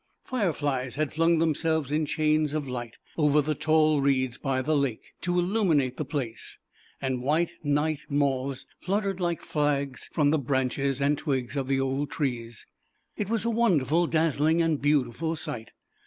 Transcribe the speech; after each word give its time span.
Fireflies 0.23 0.95
had 0.95 1.13
flung 1.13 1.37
themselves 1.37 1.91
in 1.91 2.07
chains 2.07 2.55
of 2.55 2.67
light, 2.67 2.97
over 3.19 3.39
the 3.39 3.53
tall 3.53 4.01
reeds 4.01 4.39
by 4.39 4.63
the 4.63 4.75
lake, 4.75 5.13
to 5.21 5.37
illuminate 5.37 5.97
the 5.97 6.03
place, 6.05 6.57
and 6.99 7.21
white 7.21 7.51
Night 7.63 7.99
Moths 8.09 8.65
fluttered 8.79 9.19
like 9.19 9.43
flags 9.43 10.09
from 10.11 10.31
the 10.31 10.39
branches 10.39 11.01
and 11.01 11.19
twigs 11.19 11.55
of 11.55 11.67
the 11.67 11.79
old 11.79 12.09
trees. 12.09 12.65
It 13.15 13.29
was 13.29 13.45
a 13.45 13.51
wonderful, 13.51 14.07
dazzling, 14.07 14.59
and 14.59 14.81
beautiful 14.81 15.35
sight. 15.35 15.69